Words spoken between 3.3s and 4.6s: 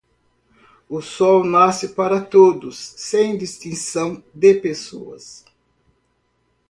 distinção de